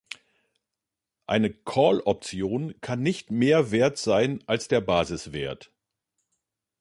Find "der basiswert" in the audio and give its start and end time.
4.67-5.71